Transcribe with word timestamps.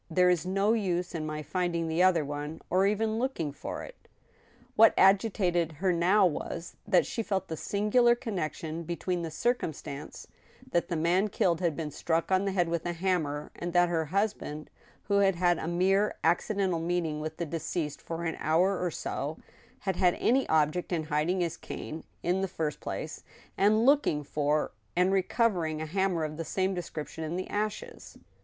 * 0.05 0.09
There 0.09 0.31
is 0.31 0.47
no 0.47 0.73
use 0.73 1.13
in 1.13 1.27
my 1.27 1.43
finding 1.43 1.87
the 1.87 2.01
other 2.01 2.25
one; 2.25 2.59
or 2.71 2.87
even 2.87 3.19
looking 3.19 3.51
for'it." 3.51 4.07
What 4.75 4.95
agitated 4.97 5.73
her 5.73 5.93
now 5.93 6.25
was, 6.25 6.75
that 6.87 7.05
she 7.05 7.21
felt 7.21 7.49
the 7.49 7.55
singular 7.55 8.15
connection 8.15 8.81
between 8.81 9.21
the 9.21 9.29
circti 9.29 9.65
instance 9.65 10.25
that 10.71 10.87
the 10.89 10.95
man 10.95 11.27
killed 11.27 11.59
had 11.61 11.75
been 11.77 11.91
struck 11.91 12.31
on 12.31 12.45
the 12.45 12.51
head 12.51 12.67
with 12.67 12.83
a 12.87 12.93
hammer, 12.93 13.51
and 13.55 13.73
that 13.73 13.89
her 13.89 14.05
husband, 14.05 14.71
who 15.03 15.19
had 15.19 15.35
had 15.35 15.59
a 15.59 15.67
mere 15.67 16.15
accidental 16.23 16.79
meeting 16.79 17.19
with 17.19 17.37
the 17.37 17.45
deceased 17.45 18.01
for 18.01 18.23
an 18.23 18.37
hour 18.39 18.81
or 18.83 18.89
so, 18.89 19.37
had 19.81 19.97
had 19.97 20.15
any 20.15 20.49
object 20.49 20.91
in 20.91 21.03
hiding 21.03 21.41
his 21.41 21.57
cane, 21.57 22.03
in 22.23 22.41
the 22.41 22.47
first 22.47 22.79
place, 22.79 23.23
and 23.55 23.85
looking 23.85 24.23
for 24.23 24.71
and 24.95 25.11
re 25.13 25.21
covering 25.21 25.79
a 25.79 25.85
hammer 25.85 26.23
of 26.23 26.37
the 26.37 26.43
same 26.43 26.73
description 26.73 27.23
in 27.23 27.35
the 27.35 27.47
ashes. 27.51 28.17